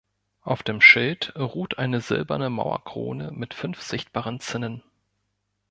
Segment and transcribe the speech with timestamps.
[0.41, 4.81] Auf dem Schild ruht eine silberne Mauerkrone mit fünf sichtbaren Zinnen.